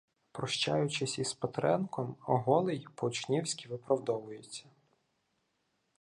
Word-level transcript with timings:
Прощаючись 0.31 1.19
із 1.19 1.33
Петренком, 1.33 2.15
Голий 2.19 2.87
по-учнівськи 2.95 3.69
виправдовується: 3.69 4.65